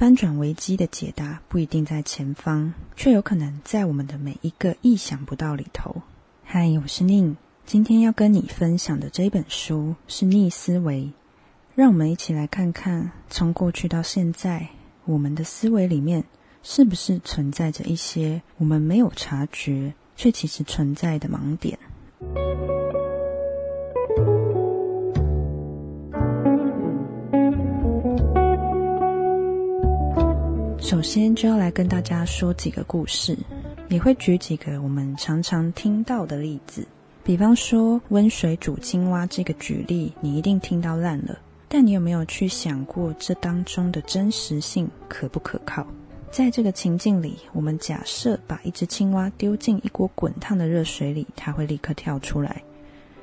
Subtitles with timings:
[0.00, 5.94] 翻转危机的解答不一定在前方，却有可能在我们的每一个意想不到里头。
[6.42, 11.12] 嗨，我是宁，今天要跟你分享的这本书是逆思维。
[11.74, 14.70] 让我们一起来看看，从过去到现在，
[15.04, 16.24] 我们的思维里面
[16.62, 21.78] 是不是存在着一些我们没有察觉却其实存在的盲点。
[30.90, 33.38] 首先就要来跟大家说几个故事，
[33.90, 36.84] 也会举几个我们常常听到的例子。
[37.22, 41.38] 比方说温水煮青蛙这个举例，你一定听到烂了。
[41.68, 45.86] 但你有没有去想过这当中的真实性可不可靠？
[46.28, 52.60] 在这个情境里，我们假设把一只青蛙丢进一锅滚烫的热水里，它会立刻跳出来。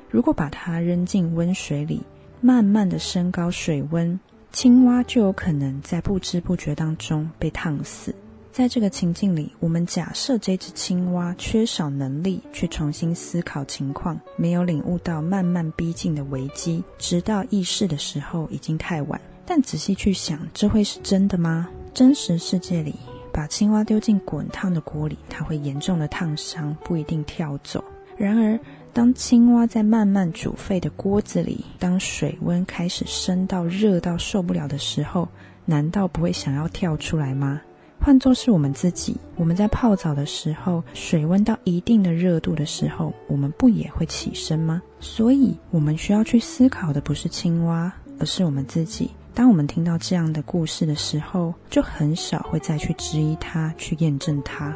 [0.09, 2.01] 如果把它扔进温水里，
[2.39, 4.17] 慢慢的升高水温。
[4.57, 8.15] 青蛙就有可能在不知不觉当中被烫死。
[8.51, 19.21] 在这个情境里，我们假设这只青蛙缺少能力去重新思考情况，没有领悟到慢慢逼近的危机，直到意识的时候已经太晚。
[19.45, 21.69] 但仔细去想，这会是真的吗？
[21.93, 22.95] 真实世界里，
[23.31, 27.83] 把青蛙丢进滚烫的锅里，它会严重的烫伤，不一定跳走。
[28.17, 28.59] 然而，
[28.97, 35.29] 当青蛙在慢慢煮沸的锅子里，当水温开始升到热到受不了的时候，
[35.65, 37.61] 难道不会想要跳出来吗？
[38.01, 44.81] 换作是我们自己，我们在泡澡的时候，水温到一定的热度的时候，我们不也会起身吗？
[44.99, 49.11] 所以，我们需要去思考的不是青蛙，而是我们自己。
[49.35, 54.75] 当我们听到这样的故事的时候，就很少会再去质疑它，去验证它。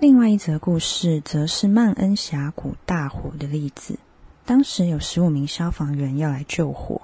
[0.00, 3.98] 另外一则故事，则是曼恩峡谷大火的例子。
[4.46, 7.02] 当时有十五名消防员要来救火，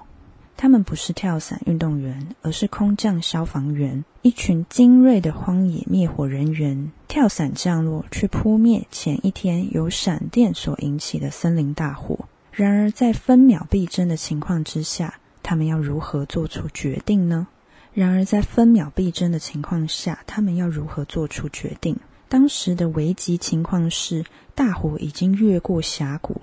[0.57, 12.27] 他们不是跳伞运动员，而是空降消防员，一群精锐的荒野灭火人员，跳伞降落去扑灭前一天由闪电所引起的森林大火。
[12.51, 17.45] 然而，在分秒必争的情况之下，他们要如何做出决定呢？
[17.93, 21.95] 然而，在分秒必争的情况下，他们要如何做出决定？
[22.29, 26.41] 当时的危急情况是，大火已经越过峡谷，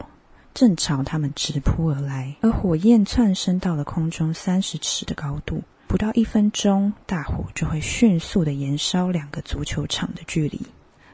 [0.55, 5.63] 正朝他们直扑而来，而火焰窜升到了空中三十尺的高度。
[5.87, 10.61] 不到一分钟，大火就会迅速的燃烧两个足球场的距离。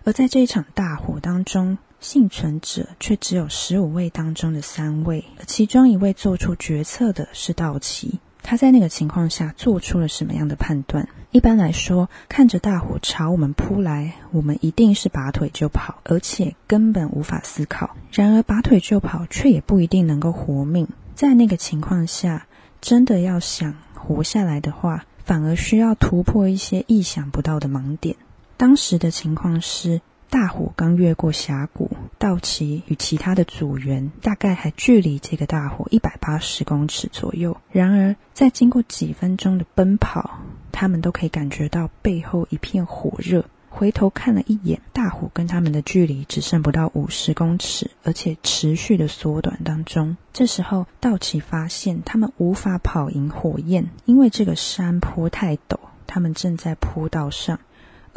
[0.04, 8.20] 而在这一场大火当中，幸存者却只有十五位当中的三位，而其中一位做出决策的是道奇。
[8.42, 11.08] 他在那个情况下做出了什么样的判断？
[11.30, 17.96] 一般来说，看着大火朝我们扑来，我们一定是拔腿就跑，而且根本无法思考。
[18.10, 20.88] 然而，拔腿就跑却也不一定能够活命。
[21.14, 22.46] 在那个情况下，
[22.80, 28.16] 真的要想活下来的话，反而需要突破一些意想不到的盲点。
[28.56, 30.00] 当时的情况是。
[30.30, 37.56] 大火刚越过峡谷，道奇与其他的组员大概还距离这个大火一百八十公尺左右。
[37.72, 40.38] 然而，在经过几分钟的奔跑，
[40.70, 43.44] 他们都可以感觉到背后一片火热。
[43.68, 50.16] 回头看了一眼，大火跟他们的距离只剩不到五十公尺，而且持续的缩短当中。
[50.32, 57.58] 这时候，道奇发现他们无法跑赢火焰，因为这个山坡太陡，他们正在坡道上。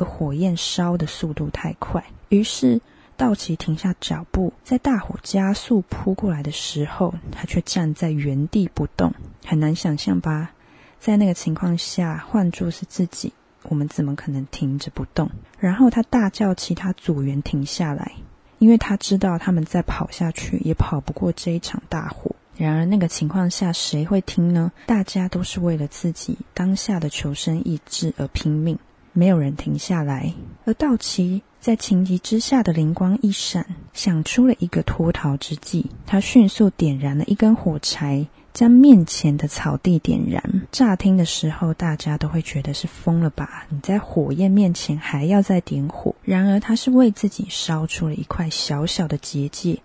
[0.03, 2.81] 火焰烧的速度太快，于是
[3.15, 9.13] 道奇停下脚步，在大火加速扑过来的时候，他却站在原地不动。
[9.45, 10.51] 很难想象吧？
[10.99, 13.33] 在那个情况下，换作是自己，
[13.63, 15.29] 我们怎么可能停着不动？
[15.59, 18.13] 然后他大叫其他组员停下来，
[18.59, 22.35] 因为他知道他们再跑下去也跑不过这一场大火。
[22.55, 24.71] 然而那个情况下，谁会听呢？
[24.85, 28.77] 大家都是为了自己当下的求生意志而拼命。
[29.13, 30.33] 没有人停下来，
[30.65, 35.85] 而道奇在情急之下的灵光一闪，想出了一个脱逃之计。
[36.05, 40.63] 他迅速点燃了一根火柴，将面前的草地点燃。
[40.71, 43.65] 乍听的时候，大家都会觉得是疯了吧？
[43.69, 46.15] 你在火焰面前还要再点火？
[46.23, 49.79] 然而，他是为自己烧出了一块小小的结界。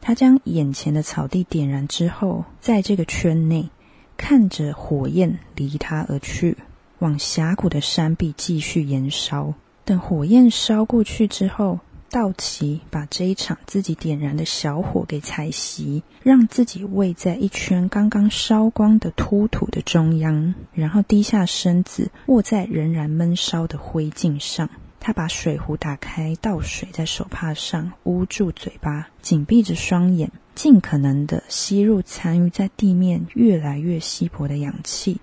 [0.00, 3.68] 他将眼前的草地点燃之后，在这个圈内
[4.16, 6.56] 看着火焰离他而去。
[7.02, 9.52] 往峡谷的山壁继续燃烧。
[9.84, 24.70] 等火焰烧过去之后，道奇把这一场自己点燃的小火给采熄，让自己位在一圈刚刚烧光的秃土的中央，然后低下身子卧在仍然闷烧的灰烬上。
[25.00, 35.20] 他把水壶打开，倒水在手帕上，捂住嘴巴，紧闭着双眼，尽可能的吸入残余在地面越来越稀薄的氧气，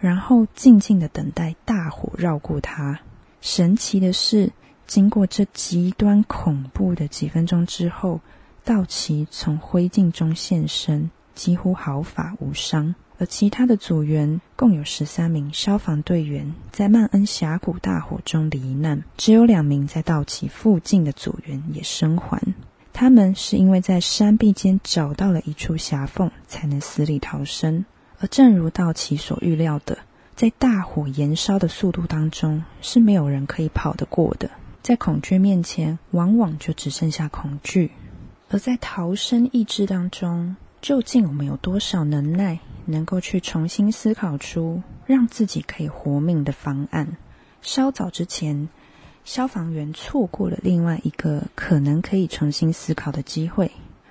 [0.00, 2.98] 然后静静的等待大火绕过它。
[3.40, 4.50] 神奇的是，
[4.86, 8.20] 经过这极端恐怖的几分钟之后，
[8.64, 12.94] 道奇从灰烬中现身，几乎毫发无伤。
[13.18, 22.40] 而其他的组员共有十三名消防队员在曼恩峡谷大火中罹难，只有两名在道奇附近的组员也生还。
[22.94, 27.84] 他们是因为在山壁间找到了一处狭缝，才能死里逃生。
[28.20, 29.98] 而正如道奇所预料的，
[30.36, 34.50] 在大火燃烧的速度当中，是没有人可以跑得过的。
[34.82, 37.90] 在恐惧面前，往往就只剩下恐惧。
[38.50, 42.60] 而在逃生意志当中，究竟我们有多少能耐？
[42.86, 47.16] 能够去重新思考出让自己可以活命的方案。
[47.62, 48.68] 稍早之前，
[49.24, 53.70] 消防员错过了另外一个可能可以重新思考的机会，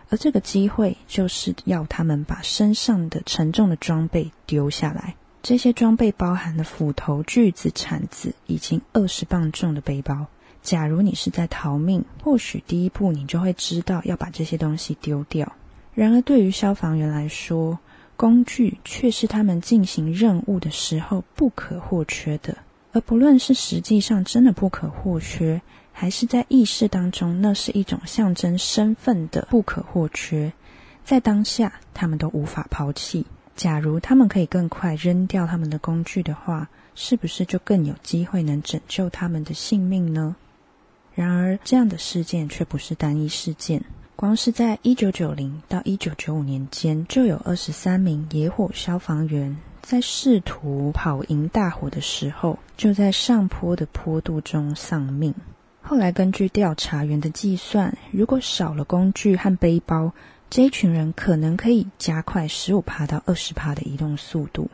[0.09, 5.15] 而这个机会就是要他们把身上的沉重的装备丢下来。
[5.41, 10.27] 这些装备包含了斧头、锯子、铲子以及二十磅重的背包。
[10.61, 15.53] 假如你是在逃命，或许第一步你就会知道要把这些东西丢掉。
[15.93, 17.79] 然而，对于消防员来说，
[18.17, 22.57] 工具却是他们进行任务的时候不可或缺的，
[22.91, 25.61] 而不论是实际上真的不可或缺，
[25.99, 30.53] 还是在意识当中，那是一种象征身份的不可或缺，
[31.03, 33.25] 在当下他们都无法抛弃。
[33.57, 40.37] 假如他们可以更快扔掉他们的工具的话，是不是就更有机会能拯救他们的性命呢？
[41.13, 43.83] 然而，这样的事件却不是单一事件。
[44.15, 55.35] 光是在一九九零到一九九五年间，就有二十三名野火消防员在试图跑赢大火的时候，就在上坡的坡度中丧命。
[55.81, 60.13] 后来根据调查员的计算，如果少了工具和背包，
[60.49, 64.69] 这一群人可能可以加快十五帕到二十帕的移动速度。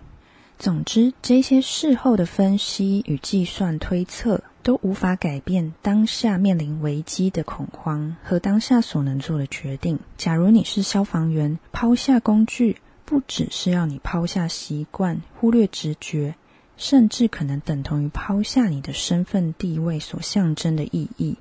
[0.58, 4.42] 总之，这些事后的分析与计算推测。
[4.66, 10.00] 都无法改变当下面临危机的恐慌和当下所能做的决定。
[10.18, 16.34] 假如你是消防员，抛下工具不只是要你抛下习惯、忽略直觉，
[16.78, 21.38] 甚至可能等同于抛下你的身份地位所象征的意义。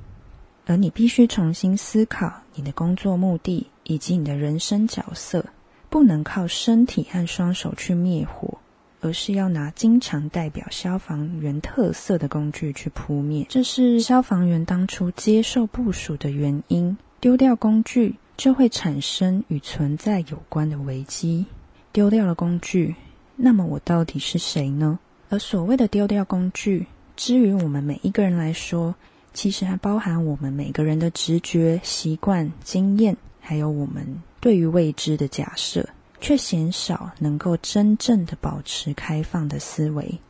[0.66, 5.46] 而你必须重新思考你的工作目的以及你的人生角色，
[5.90, 8.58] 不能靠身体和双手去灭火。
[9.00, 16.96] 而是要拿经常代表消防员特色的工具去扑灭，这是消防员当初接受部署的原因。
[17.20, 21.44] 丢掉工具就会产生与存在有关的危机。
[21.92, 22.94] 丢掉了工具，
[23.36, 24.98] 那么我到底是谁呢？
[25.34, 26.86] 而所谓的丢掉工具，
[27.16, 28.94] 之于我们每一个人来说，
[29.32, 35.88] 其实还包含我们每个人的直觉、习惯、经验，还有我们对于未知的假设。
[36.20, 40.20] 却鲜少能够真正的保持开放的思维。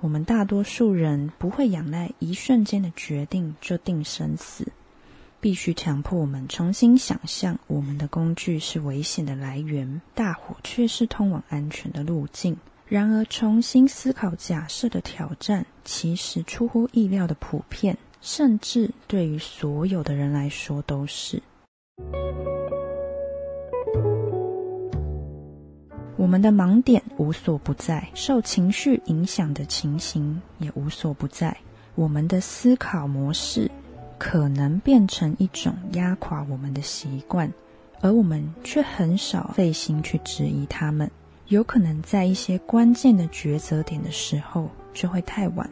[0.00, 4.66] 我们大多数人不会仰赖一瞬间的决定就定生死，
[5.40, 12.56] 必须强迫我们重新想象我们的工具是危险的来源，大火却是通往安全的路径。
[12.88, 21.42] 然而，重新思考假设的挑战其实出乎意料的普遍，甚至对于所有的人来说都是。
[26.16, 31.54] 我们的盲点无所不在，受情绪影响的情形也无所不在。
[31.94, 33.70] 我们的思考模式
[34.16, 37.52] 可能变成一种压垮我们的习惯，
[38.00, 41.10] 而我们却很少费心去质疑他们。
[41.48, 45.68] 有可能在一些关键的抉择点的时候就会太晚。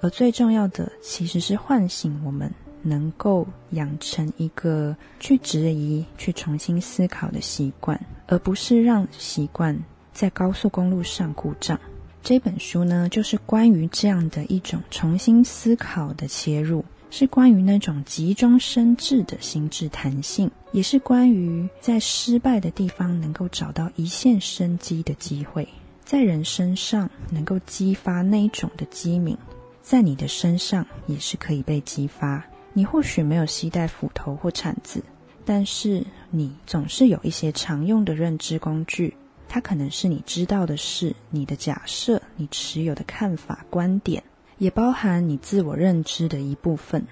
[0.00, 2.52] 而最重要的，其实是唤醒我们。
[2.80, 9.76] 能够养成一个去质疑、去重新思考的习惯，而不是让习惯
[10.12, 11.78] 在高速公路上故障。
[12.22, 25.66] 这本书呢，就是关于这样的一种重新思考的切入，是关于那种急中生智的心智弹性，也是关于在失败的地方能够找到一线生机的机会，
[26.04, 29.36] 在人身上能够激发那一种的机敏，
[29.82, 32.44] 在你的身上也是可以被激发。
[32.74, 35.02] 你或许没有携带斧头或铲子，
[35.44, 39.16] 但是你总是有一些常用的认知工具。
[39.48, 44.22] 它可能是你知道的事、你的假设、你持有的看法、观点，
[44.58, 47.06] 也包含你自我认知的一部分。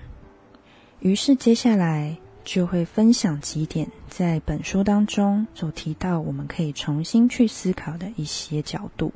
[1.01, 9.13] 于是，接下来就会分享几点在本书当中所提到，我们可以重新去思考的一些角度。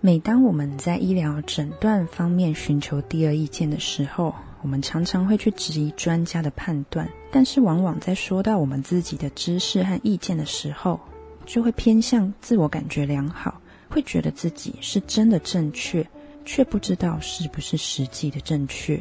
[0.00, 11.00] 每当我们在医疗诊断方面寻求第二意见的时候，我们常常会去质疑专家的判断，但是往往在说到我们自己的知识和意见的时候，
[11.46, 16.06] 就会偏向自我感觉良好，会觉得自己是真的正确，
[16.44, 19.00] 却不知道是不是实际的正确。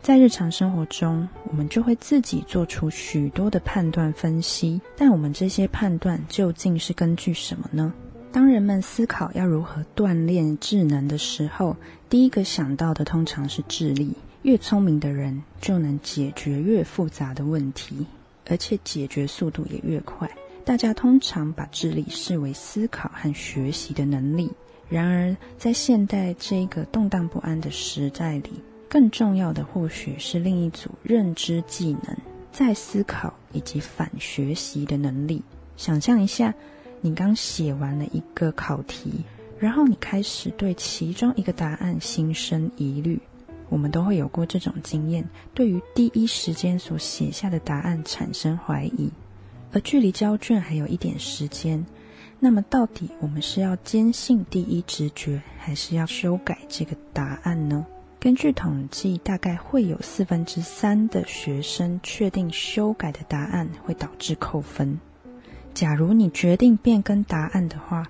[0.00, 7.92] 在日常生活中，我们就会自己做出许多的判断分析，但我们这些判断究竟是根据什么呢？
[8.32, 11.76] 当人们思考要如何锻炼智能的时候，
[12.08, 14.12] 第一个想到的通常是智力。
[14.42, 18.04] 越聪明的人就能解决越复杂的问题，
[18.48, 20.28] 而且解决速度也越快。
[20.64, 24.50] 大家通常把智力视为思考和学习的能力，
[24.88, 28.50] 然而在现代这一个动荡不安的时代里，
[28.88, 32.16] 更重要的或许是另一组认知技能，
[32.52, 35.42] 在思考以及反学习的能力。
[35.76, 36.54] 想象一下，
[37.00, 39.24] 你刚写完了一个考题，
[39.58, 43.20] 然后你开始对其中一个答案心生疑虑。
[43.68, 49.10] 我们都会有过这种经验，对于第一时间所写下的答案产生怀疑，
[49.72, 51.84] 而距离交卷还有一点时间，
[52.38, 57.86] 那么到底我们是要坚信第一直觉，还是要修改这个答案呢？
[58.20, 65.00] 根据统计，大概会有四分之三的学生确定修改的答案会导致扣分。
[65.74, 68.06] 假如你决定变更答案的话，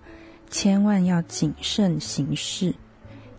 [0.51, 2.75] 千万要谨慎行事，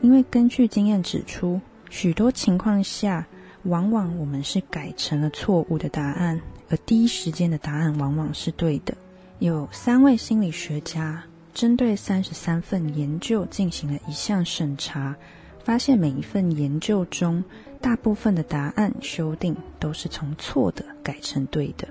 [0.02, 1.62] 因为根据经验指出，
[1.92, 3.28] 许多情况下，
[3.64, 6.42] 往往我们是改成了错误的答案，
[6.74, 8.96] 而第一时间的答案往往是对的。
[9.38, 15.16] 有三位心理学家针对三十三份研究进行了一项审查。
[15.64, 17.42] 发现每一份研究中，
[17.80, 21.88] 大部分的答案修订都是从错的改成对的。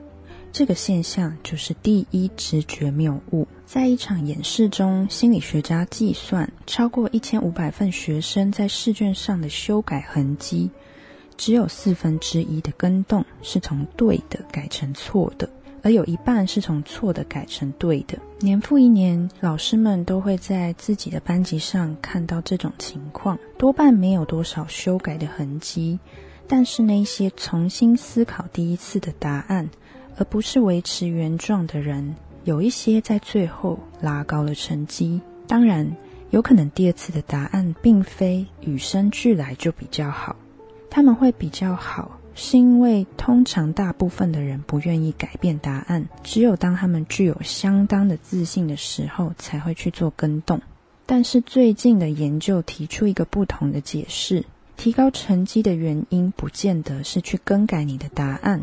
[0.52, 3.48] 这个现象就是第一直觉谬误。
[3.64, 10.68] 在一场演示中，心理学家计算超过一千五百份学生在试卷上的修改痕迹，
[11.36, 15.48] 只有四分之一的跟动是从对的改成错的。
[15.84, 18.16] 而有一半是从错的改成对的。
[18.38, 25.98] 年复一年，老师们都会在自己的班级上看到这种情况，多半没有多少修改的痕迹。
[26.46, 29.68] 但是那些重新思考第一次的答案，
[30.16, 35.20] 而不是维持原状的人，有一些在最后拉高了成绩。
[35.48, 35.90] 当然，
[36.30, 40.36] 有可能第二次的答案并非与生俱来就比较好，
[40.92, 42.18] 他们会比较好。
[42.34, 50.62] 是因为通常大部分的人不愿意改变答案，只有当他们具有相当的自信的时候，才会去做更动。
[51.04, 54.46] 但是最近的研究提出一个不同的解释：
[54.78, 58.62] 提高成绩的原因，不见得是去更改你的答案，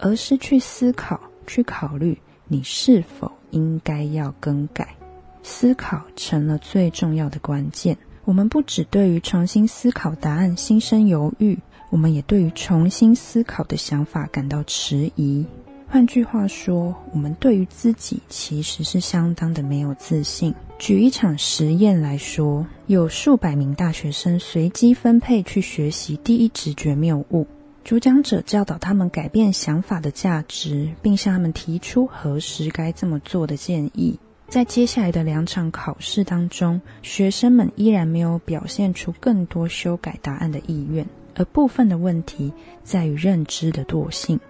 [0.00, 2.18] 而是去思考、去考虑
[2.48, 4.96] 你是否应该要更改。
[5.44, 7.96] 思考成了最重要的关键。
[8.26, 11.58] 我们不只对于重新思考答案心生犹豫。
[11.90, 15.46] 我们也对于重新思考的想法感到迟疑。
[15.86, 20.52] 换句话说，我们对于自己其实是相当的没有自信。
[20.76, 27.46] 举一场实验来说，有数百名大学生随机分配去学习第一直觉谬误。
[27.84, 34.18] 主讲者教导他们改变想法的价值，并向他们提出何时该这么做的建议。
[34.48, 41.06] 在接下来的两场考试当中，学生们依然没有表现出更多修改答案的意愿。
[41.34, 44.40] 而部分的问题在于认知的惰性。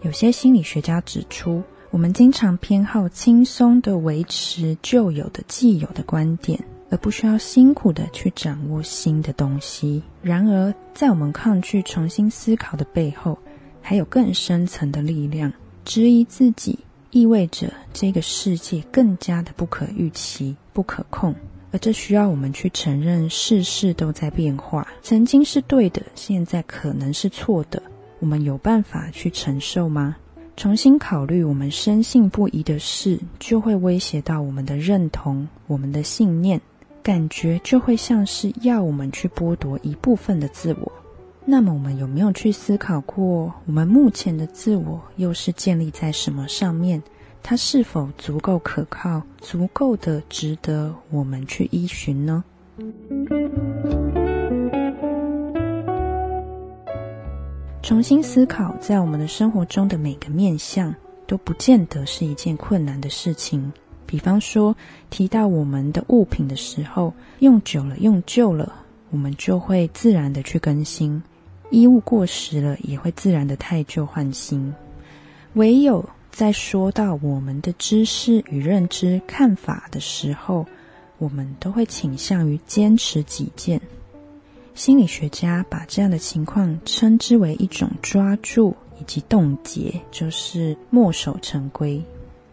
[0.00, 6.58] 有些心理学家指出，我们经常偏好轻松的维持旧有的、既有的观点，
[6.90, 10.02] 而不需要辛苦的去掌握新的东西。
[10.20, 13.38] 然而，在我们抗拒重新思考的背后，
[13.80, 15.52] 还有更深层的力量。
[15.84, 16.78] 质疑自己，
[17.12, 21.32] 意味着这个世界更加的不可预期、不可控。
[21.70, 24.86] 而这需要我们去承认，事事都在变化。
[25.02, 27.82] 曾经是对的，现在可能是错的。
[28.18, 30.16] 我们有办法去承受吗？
[30.54, 36.60] 重新考虑我们深信不疑的事，就会威胁到我们的认同、我们的信念，
[37.02, 40.92] 感觉就会像是要我们去剥夺一部分的自我。
[41.44, 47.02] 那么，我们有没有去思考过，我们目前的自我又是建立在什么上面？
[47.42, 52.44] 它是否足够可靠，足够的值得我们去依循呢？
[57.82, 60.94] 重新思考，在我们的生活中的每个面向，
[61.26, 63.72] 都不见得是一件困难的事情。
[64.06, 64.76] 比方说，
[65.10, 68.72] 提到我们的物品的时候，用久了、用旧了，
[69.10, 71.20] 我们就会自然的去更新；
[71.72, 74.72] 衣物过时了，也会自然的太旧换新。
[75.54, 80.64] 唯有在说到我们的知识与认知看法的时候，
[81.18, 83.80] 我们都会倾向于坚持己见，
[84.74, 92.02] 心理学家把这样的情况称之为一种抓住以及冻结，就是墨守成规。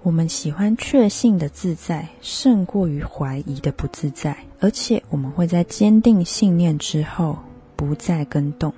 [0.01, 7.37] 我们喜欢确信的自在，胜过于怀疑的不自在，而且我们会在坚定信念之后
[7.75, 8.73] 不再跟动。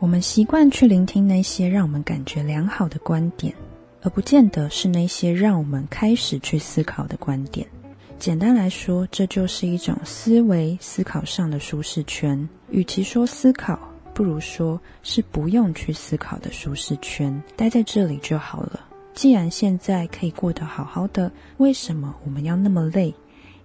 [0.00, 3.54] 我们习惯去聆听那些让我们感觉良好的观点，
[4.00, 7.66] 而不见得是那些让我们开始去思考的观点。
[8.18, 12.48] 简单来说，这就是一种思维思考上的舒适圈。
[12.70, 13.78] 与其说思考，
[14.14, 18.80] 不如说是不用去思考的舒适圈，待在这里就好了。
[19.12, 23.14] 既然现在可以过得好好的，为什么我们要那么累？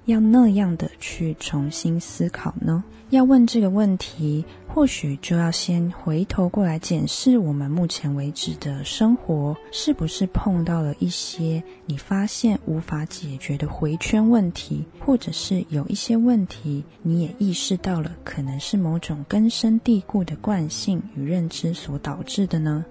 [0.05, 2.83] 要那样的去重新思考呢？
[3.11, 22.83] 要问这个问题，或许就要先回头过来检视我们目前为止的生活，是不是碰到了一些你发现无法解决的回圈问题，或者是有一些问题你也意识到了，可能是某种根深蒂固的惯性与认知所导致的呢？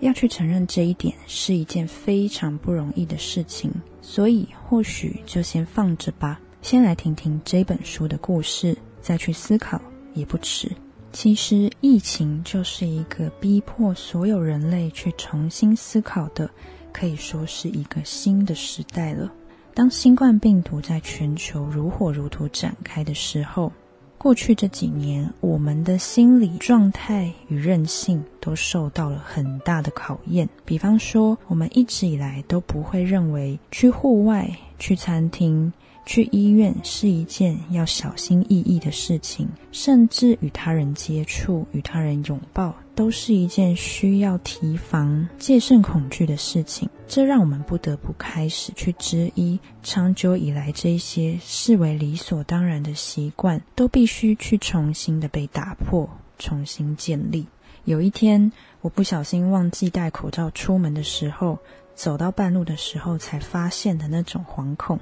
[0.00, 3.68] 要去承认这一点是一件非常不容易的事情，
[4.00, 6.40] 所以或许就先放着吧。
[6.60, 9.80] 先来听听这本书的故事，再去思考
[10.12, 10.70] 也不迟。
[11.12, 16.50] 其实，疫情就是一个逼迫所有人类去重新思考的，
[16.92, 19.32] 可以说是一个新的时代了。
[19.72, 23.72] 当新冠病毒在全球如火如荼展开的时候，
[24.18, 30.46] 过去这几年，我们的心理状态与韧性都受到了很大的考验。
[30.66, 35.72] 比方说，我们一直以来都不会认为去户外、去餐厅。
[36.08, 46.88] 去医院是一件要小心翼翼的事情，甚至与他人接触、与他人拥抱，都是一件需要提防、戒慎恐惧的事情。
[47.06, 57.46] 这让我们不得不开始去质疑，长久以来这些视为理所当然的习惯，都必须去重新的被打破、重新建立。
[57.84, 58.50] 有一天，
[58.80, 61.58] 我不小心忘记戴口罩出门的时候，
[61.94, 64.98] 走到半路的时候才发现的那种惶恐。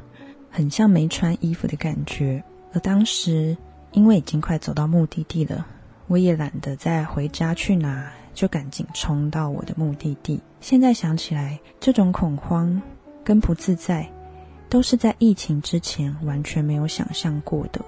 [0.56, 3.54] 很像没穿衣服的感觉，而当时
[3.92, 5.66] 因为已经快走到目的地了，
[6.06, 10.40] 我也懒得再回家去拿，就赶紧冲到我的目的地。
[10.62, 12.80] 现在想起来，这种恐慌
[13.22, 14.10] 跟不自在，
[14.70, 17.78] 都是在疫情之前完全没有想象过的。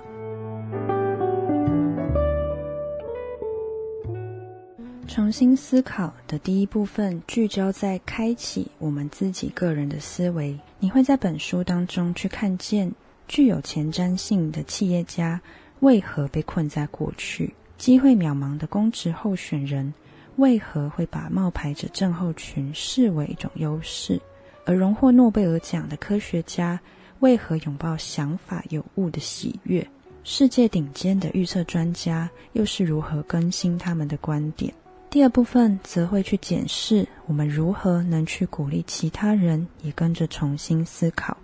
[5.08, 10.56] 重新思考的第一部分聚焦在开启我们自己个人的思维。
[10.78, 12.92] 你会在本书当中去看见
[13.26, 15.40] 具有前瞻性的企业家
[15.80, 19.92] 为何被困在过去，机会渺茫的公职候选人
[20.36, 24.20] 为何会把冒牌者症候群视为一种优势，
[24.66, 26.78] 而荣获诺贝尔奖的科学家
[27.20, 29.84] 为何拥抱想法有误的喜悦，
[30.22, 34.72] 世界顶尖的预测专家又是如何更新他们的观点。
[35.10, 41.34] 第二部分则会去检视我们如何能去鼓励其他人也跟着重新思考。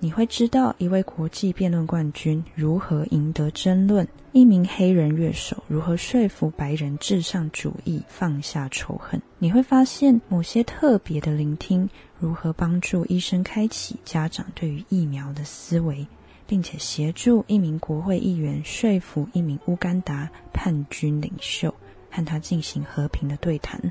[0.00, 9.22] 你会知道一位国际辩论冠军如何赢得争论，一名黑人乐手如何说服白人至上主义放下仇恨。
[9.38, 16.06] 你会发现某些特别的聆听如何帮助医生开启家长对于疫苗的思维，
[16.48, 21.72] 并且协助一名国会议员说服一名乌干达叛军领袖。
[22.14, 23.90] 和他进行和平的对谈。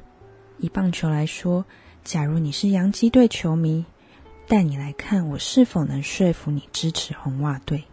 [0.60, 1.66] 以棒球来说，
[2.06, 3.84] 假如你是洋基队球迷，
[4.48, 7.84] 带你来看我是否能说服你支持红袜队。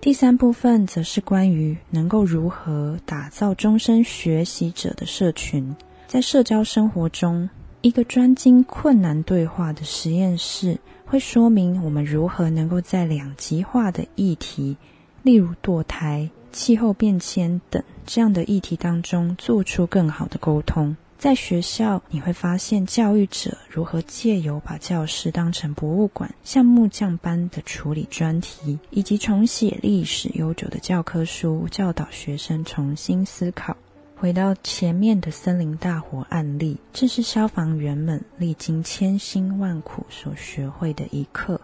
[0.00, 5.74] 第三部分则是关于能够如何打造终身学习者的社群。
[6.06, 14.76] 在社交生活中，一个专精困难对话的实验室，会说明我们如何能够在两极化的议题，
[15.22, 16.30] 例如堕胎。
[16.54, 20.96] 气候变迁等这样的议题当中，做出更好的沟通。
[21.18, 33.76] 在学校，你会发现教育者如何借由把教室当成博物馆，像木匠般的处理专题，以及重写历史悠久的教科书，教导学生重新思考。
[34.16, 41.60] 回到前面的森林大火案例，这是消防员们历经千辛万苦所学会的一课。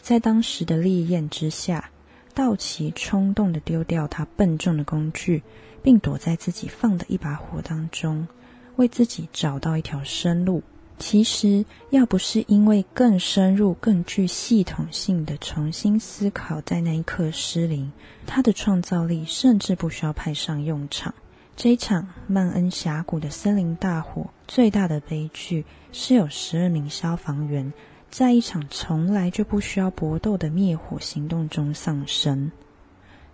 [0.00, 1.90] 在当时的烈焰之下。
[2.38, 5.42] 道奇冲动地丢掉他笨重的工具，
[5.82, 8.28] 并躲在自己放的一把火当中，
[8.76, 10.62] 为自己找到一条生路。
[10.98, 17.90] 其实，要不是因为更深入、更具系统性的重新思考在那一刻失灵，
[18.24, 21.12] 他的创造力甚至不需要派上用场。
[21.56, 27.72] 这一场曼恩峡谷的森林大火最大的悲剧，是有十二名消防员。
[28.10, 32.50] 在一场从来就不需要搏斗的灭火行动中丧生。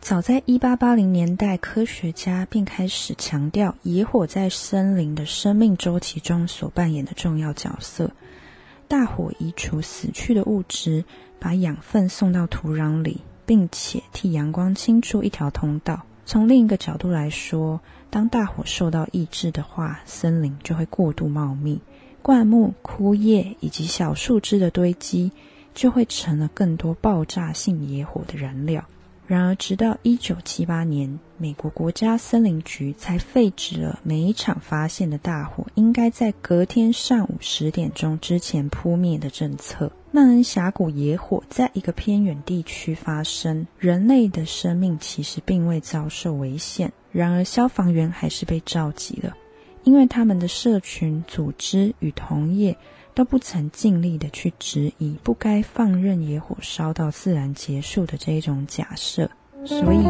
[0.01, 8.11] 早在一八八零年代，科学家便开始强调野火在森林的生命周期中所扮演的重要角色。
[8.87, 11.05] 大火移除死去的物质，
[11.39, 16.05] 把养分送到土壤里，并且替阳光清出一条通道。
[16.27, 21.81] 从另一个角度来说，当大火受到抑制的话，森林就会过度茂密，
[22.25, 25.31] 灌木、枯叶以及小树枝的堆积，
[25.75, 28.83] 就会成了更多爆炸性野火的燃料。
[29.27, 39.93] 然而，直到一九七八年，美国国家森林局才废止了每一场发现的大火应该在隔天上午十点钟之前扑灭的政策。
[40.11, 49.37] 曼恩峡谷野火在一个偏远地区发生，人类的生命其实并未遭受危险，然而消防员还是被召集了，
[49.85, 52.77] 因为他们的社群组织与同业。
[53.17, 59.31] 都不曾尽力的去质疑不该放任野火烧到自然结束的这一种假设，
[59.65, 60.03] 所以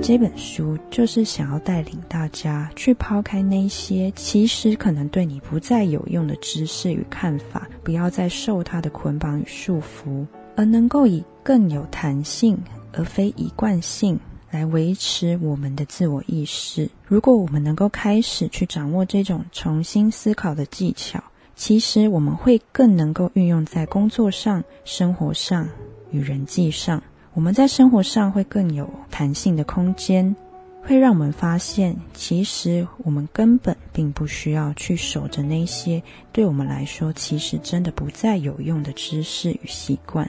[0.00, 12.56] 这本书就是想要带领大家去抛开那些其实可能对你不再有用的知识与看法，不要再受它的捆绑与束缚，而能够以更有弹性
[12.92, 14.16] 而非一贯性
[14.52, 16.88] 来维持我们的自我意识。
[17.04, 21.20] 如果我们能够开始去掌握这种重新思考的技巧。
[21.54, 25.68] 其实我们会更能够运用在工作上、生活上
[26.10, 27.00] 与人际上。
[27.34, 30.34] 我们在生活上会更有弹性的空间，
[30.82, 40.28] 会让我们发现，其实我们根本并不需要去守着那些对我们来说其实真的不再有用的知识与习惯。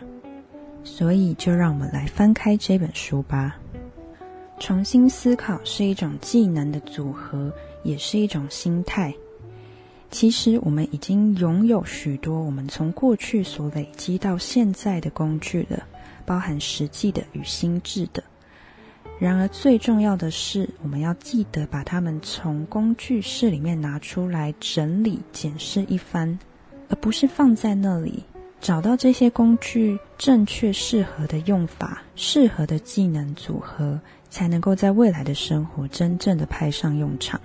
[0.84, 3.56] 所以，就让我们来翻开这本书吧。
[4.64, 7.52] 重新思考是一种技能的组合，
[7.84, 9.14] 也是一种心态。
[10.10, 15.86] 其实我们已经拥有许多我们从过去所累积到现在的工具了，
[16.26, 18.24] 包含实际的与心智的。
[19.20, 26.40] 然而最重要的是，我们要记得把它们从工具室里面拿出来整理检视一番，
[26.88, 28.24] 而不是放在那里。
[28.62, 34.00] 找到这些工具正确适合的用法、适合的技能组合，
[34.34, 37.40] 才能够在未来的生活真正的派上用场。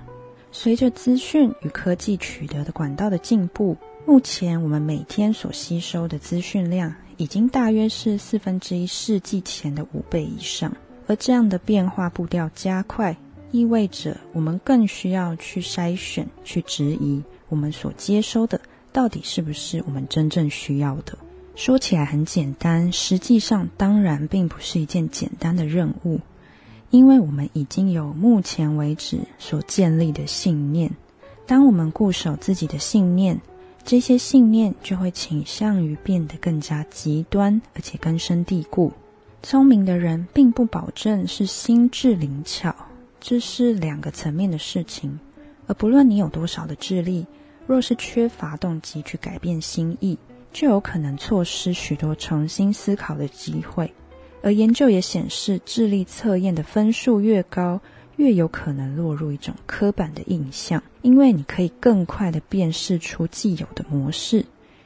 [0.50, 10.74] 随着资讯与科技取得的管道的进步，目前我们每天所吸收的资讯量已经大约是四分之一世纪前的五倍以上。
[11.06, 13.14] 而这样的变化步调加快，
[13.50, 18.58] 意味着我们更需要去筛选、去质疑我们所接收的
[18.92, 21.18] 到底是不是我们真正需要的。
[21.54, 26.20] 说起来很简单，实际上当然并不是一件简单的任务。
[26.90, 30.90] 因为我们已经有目前为止所建立的信念，
[31.46, 33.38] 当我们固守自己的信念，
[33.84, 38.92] 这些信念就会倾向于变得更加极端，而且根深蒂固。
[39.42, 42.74] 聪明的人并不保证是心智灵巧，
[43.20, 45.18] 这是两个层面的事情。
[45.66, 47.26] 而不论你有多少的智力，
[47.66, 50.18] 若是缺乏动机去改变心意，
[50.52, 53.92] 就有可能错失许多重新思考的机会。
[54.42, 57.80] 而研究也显示，智力测验的分数越高，
[58.16, 64.44] 越有可能落入一种刻板的印象，因为你可以更快的辨识出既有的模式，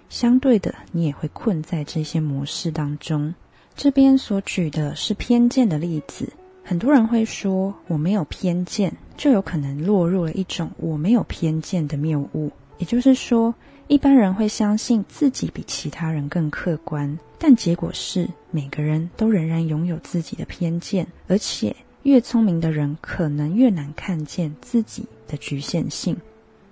[0.08, 3.34] 相对的，你也会困在这些模式当中。
[3.74, 6.32] 这边所举的是偏见的例子，
[6.64, 13.54] 很多人会说我没有偏见，就有可能落入了一种我没有偏见的谬误，也就是说。
[13.92, 26.16] 一般人会相信自己比其他人更客观，但结果是每个人都仍然拥有自己的偏见，而且越聪明的人可能越难看见自己的局限性。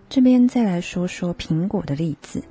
[0.09, 2.42] 这边再来说说苹果的例子。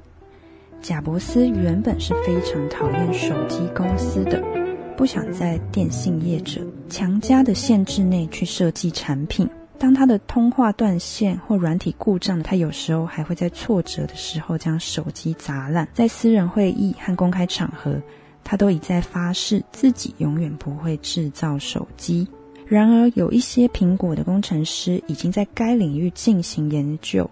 [0.84, 4.39] 贾伯斯原本是非常讨厌手机公司的，
[4.95, 9.49] 不想在电信业者强加的限制内去设计产品。
[9.80, 15.88] 当他的通话断线或软体故障，他有时候还会在挫折的时候将手机砸烂。
[15.94, 18.02] 在私人会议和公开场合，
[18.44, 22.28] 他都一再发誓自己永远不会制造手机。
[22.68, 27.28] 然而，有一些苹果的工程师已经在该领域进行研究，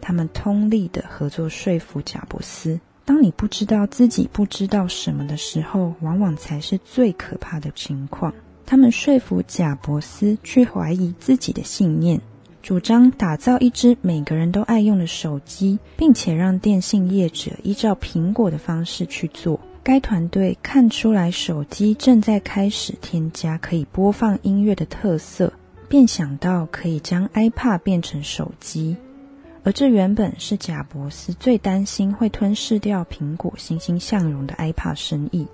[0.00, 2.80] 他们通力的合作说服贾伯斯。
[3.04, 8.32] 当你不知道自己不知道什么的时候，往往才是最可怕的情况。
[8.66, 12.20] 他们说服贾伯斯去怀疑自己的信念，
[12.62, 19.58] 主张打造一支每个人都爱用的手机，并且让电信业者依照苹果的方式去做。
[19.82, 25.52] 该团队看出来手机正在开始添加可以播放音乐的特色，
[25.88, 28.94] 便想到可以将 iPad 变成手机，
[29.64, 35.46] 而这原本是贾伯斯最担心会吞噬掉苹果欣欣向荣的 iPad 生意。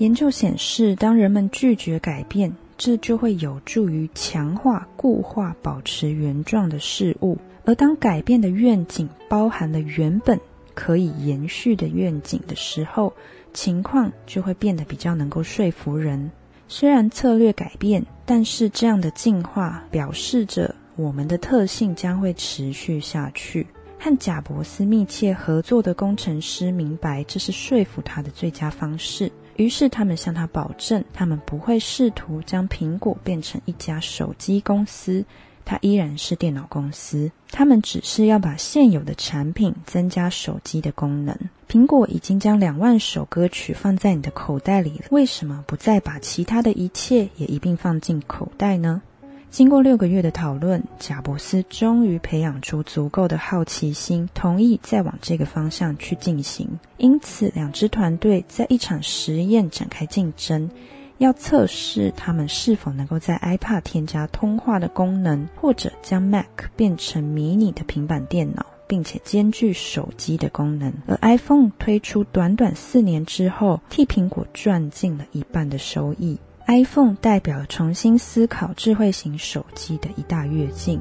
[0.00, 7.36] 研究显示，当人们拒绝改变，这就会有助于强化、固化、保持原状的事物。
[7.66, 10.40] 而当改变的愿景包含了原本
[10.72, 13.12] 可以延续的愿景的时候，
[13.52, 16.30] 情况就会变得比较能够说服人。
[16.66, 23.66] 虽然策略改变，但是这样的进化表示着我们的特性将会持续下去。
[23.98, 35.26] 和贾伯斯密切合作的工程师明白这是说服他的最佳方式，于是他们向他保证，他们不会试图将苹果变成一家手机公司。
[35.66, 41.36] 它依然是电脑公司，他们只是要把现有的产品增加手机的功能。
[41.68, 49.02] 苹果已经将两万首歌曲放在你的口袋里了，为什么不再把其他的一切也一并放进口袋呢？
[49.50, 56.68] 经过六个月的讨论，贾伯斯终于培养出足够的好奇心，同意再往这个方向去进行。
[56.98, 60.70] 因此，两支团队在一场实验展开竞争。
[61.18, 70.90] 要测试他们是否能够在 iPad 添加通话的功能，或者将 Mac 变成迷你的平板电脑，并且兼具手机的功能。
[71.06, 76.38] 而 iPhone 推出短短四年之后，替苹果赚进了一半的收益。
[76.66, 81.00] iPhone 代表重新思考智慧型手机的一大跃进。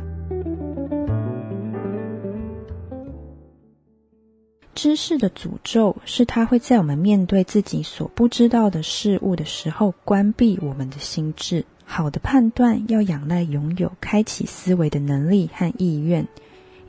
[4.73, 11.65] 知识的诅咒是，它会在我们面对自己所不知道的事物的时候，关闭我们的心智。
[11.83, 16.25] 好的判断要仰赖拥有开启思维的能力和意愿，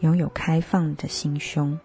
[0.01, 1.81] 拥有开放的心胸。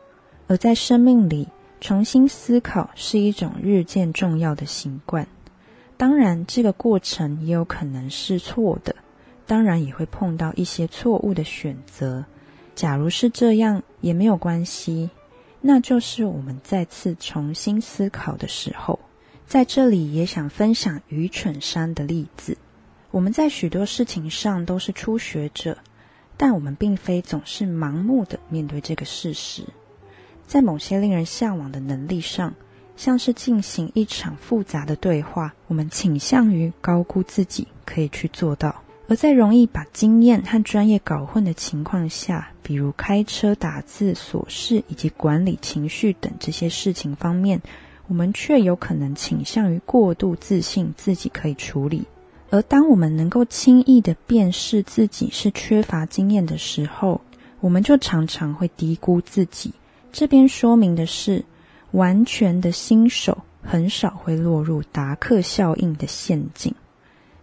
[0.47, 1.47] 而在生命里，
[1.81, 5.27] 重新思考是一种日渐重要的习惯。
[5.97, 8.95] 当然，这个过程也有可能是错的，
[9.45, 12.25] 当然也会碰到一些错误的选择。
[12.75, 15.09] 假如是这样，也没有关系。
[15.61, 18.99] 那就是我们再次重新思考的时候，
[19.47, 22.57] 在这里也想分享愚蠢山的例子。
[23.11, 25.77] 我们在许多事情上都是初学者，
[26.35, 29.63] 但我们并非总是盲目的面对这个事实。
[30.45, 32.53] 在某些令人向往的能力上，
[32.95, 38.75] 像是进行一场复杂的对话，我们倾向于高估自己可以去做到。
[39.07, 47.61] 而在容易把经验和专业搞混的情况下，比如开车、打字、琐事以及管理情绪等这些事情方面，
[48.07, 52.05] 我们却有可能倾向于过度自信自己可以处理。
[52.49, 57.21] 而当我们能够轻易的辨识自己是缺乏经验的时候，
[57.59, 59.73] 我们就常常会低估自己。
[60.11, 61.43] 这边说明的是，
[61.95, 66.73] 完全的新手很少会落入达克效应的陷阱。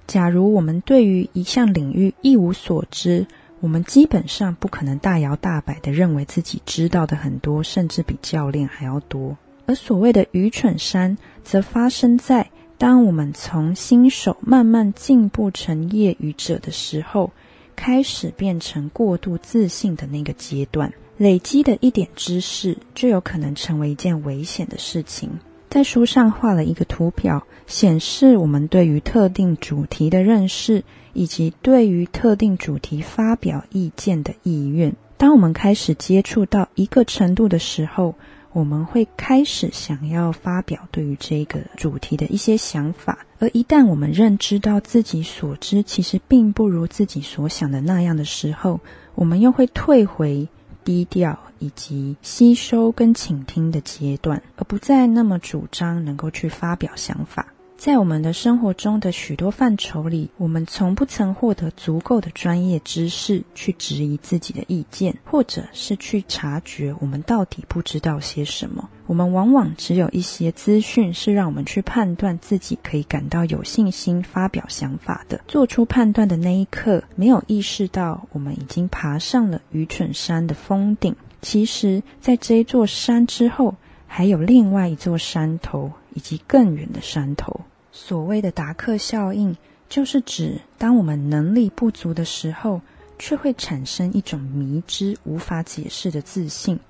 [0.07, 3.27] 假如我们对于一项领域一无所知，
[3.61, 9.37] 我们基本上不可能大摇大摆的认为自己知道的很多，甚至比教练还要多。
[9.65, 17.31] 而所谓的愚蠢山，则发生在当我们从新手慢慢进步成业余者的时候，
[17.75, 20.93] 开始变成过度自信的那个阶段。
[21.23, 25.39] 累积的一点知识，就有可能成为一件危险的事情。
[25.71, 30.83] 在书上画了一个图表，显示我们对于特定主题的认识，
[31.13, 34.97] 以及对于特定主题发表意见的意愿。
[35.17, 38.17] 当我们开始接触到一个程度的时候，
[38.53, 43.25] 我们会开始想要发表对于这个主题的一些想法。
[43.39, 48.81] 而一旦我们认知到自己所知其实并不如自己所想的那样的时候，
[49.15, 50.49] 我们又会退回。
[50.85, 57.47] 低调以及吸收跟倾听的阶段，而不再那么主张能够去发表想法。
[57.83, 68.89] 在我们的生活中的许多范畴里，我们从不曾获得足够的专业知识去质疑自己的意见，或者是去察觉我们到底不知道些什么。
[69.09, 75.41] 我们往往只有一些资讯是让我们去判断自己可以感到有信心发表想法的。
[75.49, 81.17] 做出判断的那一刻，没有意识到我们已经爬上了愚蠢山的峰顶。
[81.41, 83.75] 其实，在这一座山之后，
[84.07, 87.63] 还有另外一座山头，以及更远的山头。
[87.95, 89.55] 所谓的达克效应，
[89.89, 92.81] 就是指当我们能力不足的时候，
[93.19, 96.81] 却会产生一种迷之、无法解释的自信，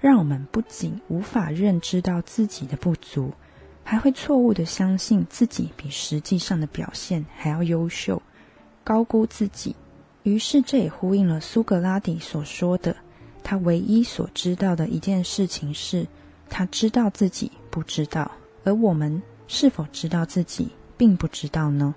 [0.00, 3.30] 让我们不仅无法认知到自己的不足，
[3.84, 8.20] 还会错误的相信自己比实际上的表现还要优秀，
[8.82, 9.76] 高估自己。
[10.22, 12.96] 于是，这也呼应了苏格拉底所说的：
[13.44, 16.06] 他唯一所知道的一件事情是，
[16.48, 18.30] 他知道自己不知道，
[18.64, 19.22] 而我们。
[19.48, 21.94] 是否知道自己并不知道呢？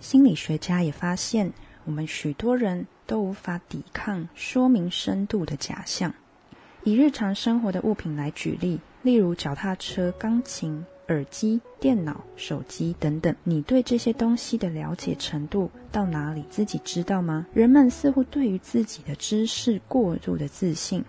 [0.00, 1.52] 心理学家也发现，
[1.84, 6.12] 我们许多人都无法抵抗说明深度的假象。
[6.84, 16.42] 以日常生活的物品来举例，例如脚踏车、钢琴、耳机、电脑、手机等等，你对这些东西的了解程度到哪里？
[16.48, 17.46] 自己知道吗？
[17.52, 21.04] 人们似乎对于自己的知识过度的自信，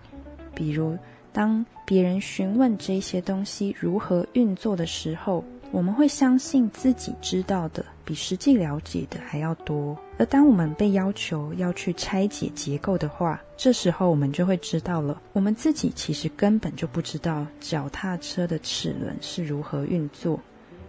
[0.54, 0.98] 比如
[1.32, 5.44] 当别人询问这些东西如何运作的时候。
[5.72, 20.38] 我们会相信自己知道的比实际了解的还要多，而当我们被要求要去拆解结构的话，这时候我们就会知道了，我们自己其实根本就不知道脚踏车的齿轮是如何运作，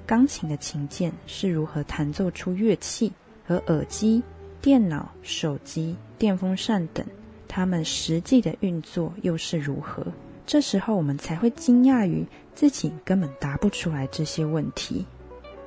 [0.06, 3.10] 钢琴的琴键是如何弹奏出乐器，
[3.48, 4.22] 和耳机、
[4.62, 7.06] 电脑、手机、电风扇等，
[7.48, 10.06] 它们实际的运作又是如何。
[10.46, 15.06] 这时候，我们才会惊讶于自己根本答不出来这些问题。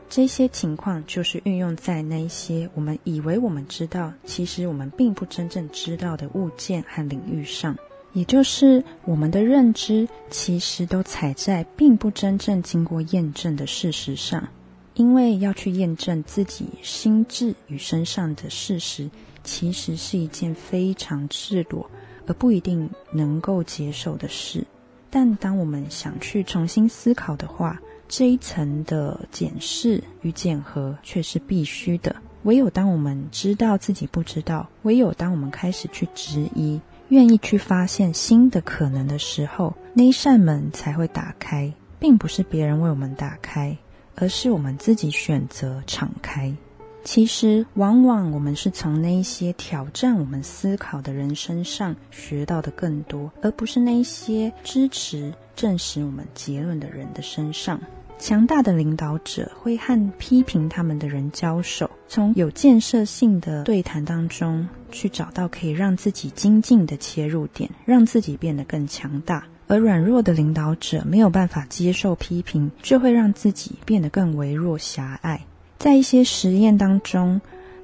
[0.09, 7.77] 这些情况就是运用在那一些我们以为我们知道，其实我们并不真正知道的物件和领域上，
[8.13, 14.47] 也就是我们的认知其实都踩在并不真正经过验证的事实上。
[14.95, 19.11] 因为要去验证自己心智与身上的事实，
[19.45, 21.91] 其实是一件非常赤裸。
[22.27, 24.65] 而不一定能够接受的事，
[25.11, 32.15] 但当我们想去重新思考的话，这一层的检视与检核却是必须的。
[32.43, 43.77] 唯有当我们知道自己不知道，唯有当我们开始去质疑、愿意去发现新的可能的时候，那一扇门才会打开，并不是别人为我们打开，
[44.15, 46.55] 而是我们自己选择敞开。
[47.07, 57.81] 其实，往往我们是从那一些挑战我们思考的人身上学到的更多，而不是那一些支持、证实我们结论的人的身上。
[58.19, 69.47] 强大的领导者会和批评他们的人交手，从有建设性的对谈当中去找到可以让自己精进的切入点，让自己变得更强大。
[69.69, 75.41] 而软弱的领导者没有办法接受批评，就会让自己变得更微弱、狭隘。
[75.79, 77.41] 在一些实验当中，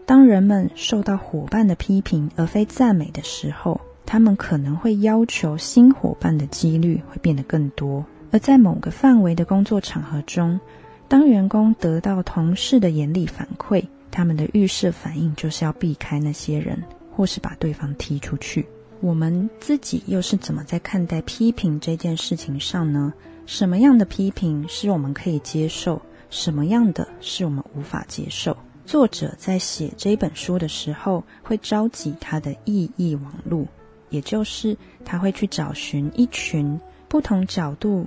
[0.07, 8.05] 当人们受到伙伴的批评而非赞美的时候，他们可能会要求新伙伴的几率会变得更多。
[8.31, 10.59] 而在某个范围的工作场合中，
[11.07, 16.83] 当员工得到同事的严厉反馈，他们的预设反应就是要避开那些人，
[17.15, 18.67] 或是把对方踢出去。
[19.01, 23.13] 我们自己又是怎么在看待批评这件事情上呢？
[23.45, 26.01] 什么样的批评是我们可以接受？
[26.33, 28.57] 什么样的是我们无法接受？
[28.87, 33.69] 作者在写这本书的时候，会召集他的意义网路，
[34.09, 38.07] 也就是他会去找寻一群不同角度、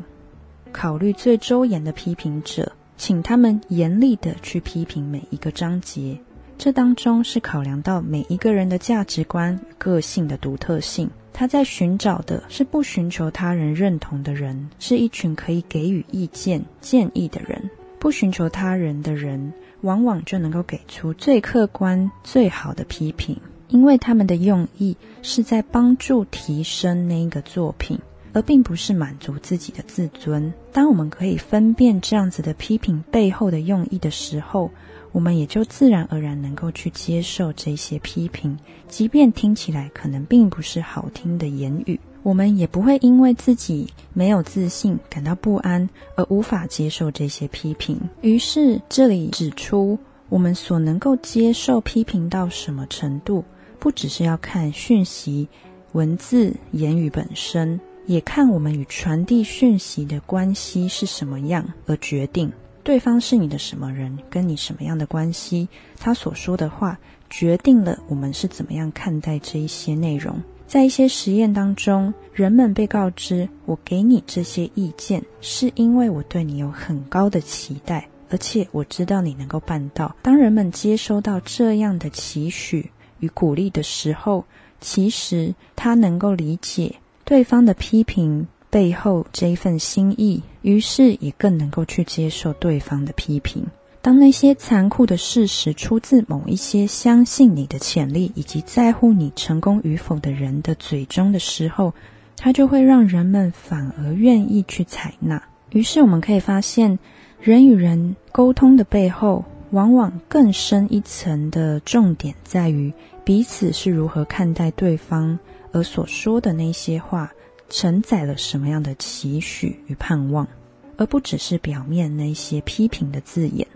[0.72, 6.20] 考虑最周延的批评者，请他们严厉的去批评每一个章节。
[6.58, 11.08] 这当中是考量到每一个人的价值观个性的独特性。
[11.32, 17.70] 他在寻找的是不寻求他人认同的人，是一群可以给予意见、建议的人。
[18.06, 23.36] 不寻求他人的人，往往就能够给出最客观、最好的批评，
[23.68, 27.98] 因为他们的用意是在帮助提升那一个作品，
[28.32, 30.54] 而并不是满足自己的自尊。
[30.72, 34.70] 当我们可以分辨这样子的批评背后的用意的时候，
[35.12, 42.00] 我们也就自然而然能够去接受这些批评，即便听起来可能并不是好听的言语。
[42.26, 48.02] 我们也不会因为自己没有自信感到不安而无法接受这些批评。
[48.22, 49.96] 于是，这里指出，
[50.28, 53.46] 我们所能够接受批评到什么程度，
[53.78, 55.48] 不只是要看讯息、
[55.92, 62.52] 文字、言语本身，也看我们与传递讯息的关系是什么样而决定。
[62.84, 66.98] 对方是你的什么人，跟你什么样的关系，他所说的话
[67.30, 70.36] 决定了我们是怎么样看待这一些内容。
[70.68, 84.44] 在一些实验当中，人们被告知：“我给你这些意见，是因为我对你有很高的期待，而且我知道你能够办到。”当人们接收到这样的期许与鼓励的时候，
[84.82, 93.66] 其实他能够理解对方的批评背后这一份心意，于是也更能够去接受对方的批评。
[94.06, 101.92] 当那些残酷的事实出自某一些相信你的潜力以及在乎你成功与否的人的嘴中的时候，
[102.38, 105.42] 它就会让人们反而愿意去采纳。
[105.72, 107.00] 于是我们可以发现，
[107.42, 112.94] 人与人沟通的背后，往往更深一层的重点在于
[113.24, 115.40] 彼此是如何看待对方，
[115.72, 117.34] 而所说的那些话
[117.70, 120.48] 承载了什么样的期许与盼望，
[120.96, 123.68] 而不只是表面那些批评的字眼。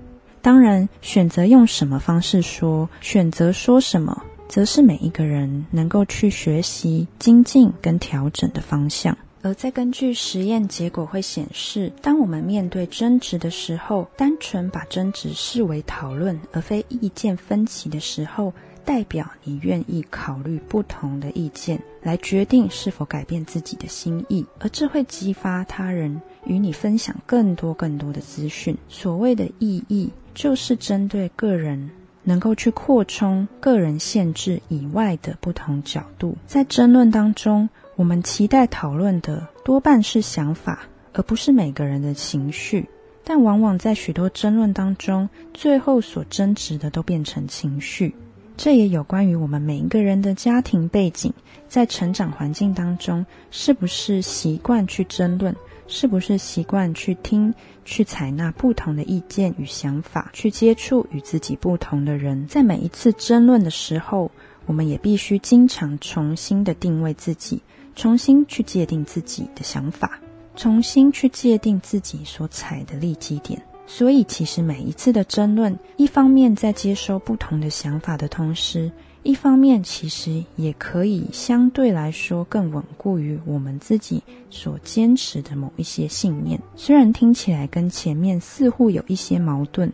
[0.41, 9.17] 当然，选择用什么方式说，选择说什么，则是每一个人能够去学习、精进跟调整的方向。
[9.41, 28.75] 而在根据实验结果会显示，当我们面对争执的时候，单纯把争执视为讨论而非意见分歧的时候，代表你愿意考虑不同的意见，来决定是否改变自己的心意，而这会激发他人与你分享更多更多的资讯。
[28.89, 30.09] 所谓的意义，
[30.39, 31.89] 就是针对个人
[32.23, 37.67] 能够去扩充个人限制以外的不同角度，在争论当中。
[37.97, 42.87] 我们期待讨论的多半是想法，而不是每个人的情绪。
[43.25, 48.15] 但往往在许多争论当中，最后所争执的都变成情绪。
[48.55, 51.33] 这也有关于我们每一个人的家庭背景，
[51.67, 55.53] 在成长环境当中，是不是习惯去争论，
[55.89, 62.47] 是不是习惯去听、去采纳不同的意见与想法，去接触与自己不同的人。
[62.47, 64.31] 在每一次争论的时候，
[64.65, 67.61] 我们也必须经常重新的定位自己。
[67.95, 70.17] 重新去界定自己的想法，
[70.55, 73.61] 重新去界定自己所踩的利基点。
[73.85, 78.89] 所以，其实每一次的争论，一方面在接收不同的想法的同时，
[79.23, 86.59] 一方面其实也可以相对来说更稳固于我们自己所坚持的某一些信念。
[86.75, 89.91] 虽然听起来跟前面似乎有一些矛盾，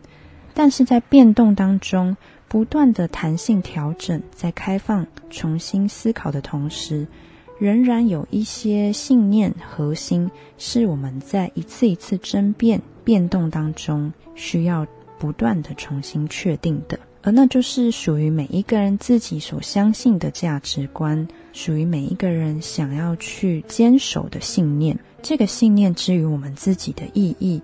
[0.54, 2.16] 但是在变动当中
[2.48, 7.06] 不断的弹性调整，在开放重新思考的同时。
[7.58, 14.86] 仍然有一些信念核心是我们在一次一次争辩变动当中需要
[15.18, 24.96] 不断的重新确定的，而那就是属于每一个人自己所相信的价值观，属于每一个人想要去坚守的信念。
[25.22, 27.60] 这个信念之于我们自己的意义，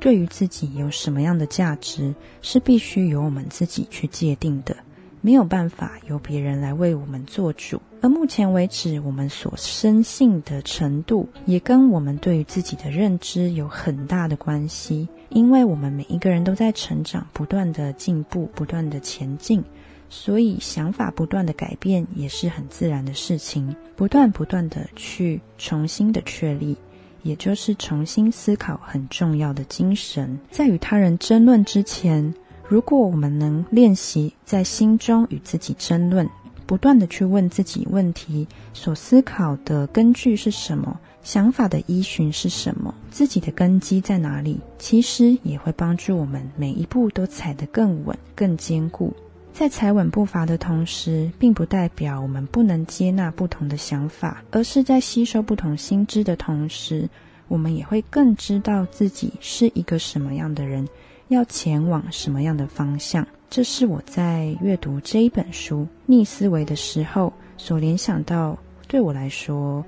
[0.00, 2.12] 对于自己有什么样的价值，
[2.42, 4.76] 是必须由我们自己去界定的。
[5.20, 15.08] 没有办法由别人来为我们做主，而目前为止，我们所深信的程度，也跟我们对于自己的认知有很大的关系。
[15.30, 19.64] 因为我们每一个人都在成长，不断的进步，不断的前进，
[20.10, 23.74] 所以想法不断的改变也是很自然的事情。
[23.96, 26.76] 不断不断的去重新的确立，
[27.22, 32.34] 也就是重新思考很重要的精神，在与他人争论之前。
[32.66, 36.28] 如果我们能练习在心中与自己争论，
[36.66, 49.12] 不断的去问自己问题，所思考的根据是什么，想法的依循是什么，自己的根基在哪里，其实也会帮助我们每一步都踩得更稳、更坚固。
[49.52, 57.08] 在踩稳步伐的同时，并不代表我们不能接纳不同的想法，而是在吸收不同心知的同时，
[57.46, 60.88] 我们也会更知道自己是一个什么样的人。
[61.28, 63.26] 要前往什么样的方向？
[63.54, 69.84] 这是我在阅读这一本书《逆思维》的时候所联想到，对我来说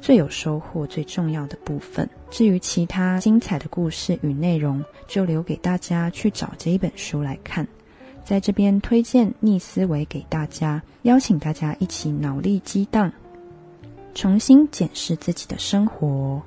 [0.00, 2.08] 最有收获、最重要的部分。
[2.30, 7.66] 至于其他精彩的故事与内容，就留给大家去找这一本书来看。
[8.24, 13.10] 在这边推荐《逆思维》给大家，邀请大家一起脑力激荡，
[14.14, 16.40] 重新检视自己的生活。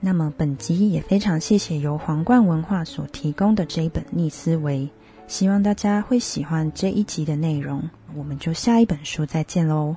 [0.00, 4.80] 那么本集也非常谢谢由皇冠文化所提供的这一本《逆思维》，
[5.26, 7.88] 希望大家会喜欢这一集的内容。
[8.14, 9.96] 我们就下一本书再见喽，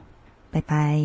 [0.52, 1.00] 拜拜。